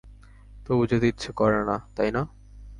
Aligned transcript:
তবু 0.65 0.83
যেতে 0.85 1.07
ইচ্ছে 1.07 1.29
করে 1.31 1.59
না, 1.65 1.75
তাই 1.95 2.09
না? 2.11 2.21